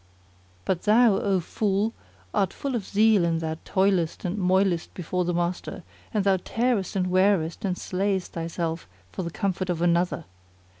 [FN#28] 0.01 0.59
But 0.65 0.81
thou, 0.81 1.13
O 1.19 1.39
fool, 1.39 1.93
art 2.33 2.53
full 2.53 2.73
of 2.73 2.87
zeal 2.87 3.23
and 3.23 3.39
thou 3.39 3.57
toilest 3.65 4.25
and 4.25 4.35
moilest 4.39 4.91
before 4.95 5.25
the 5.25 5.33
master; 5.35 5.83
and 6.11 6.23
thou 6.23 6.37
tearest 6.37 6.95
and 6.95 7.05
wearest 7.11 7.63
and 7.63 7.77
slayest 7.77 8.33
thy 8.33 8.47
self 8.47 8.87
for 9.11 9.21
the 9.21 9.29
comfort 9.29 9.69
of 9.69 9.79
another. 9.79 10.25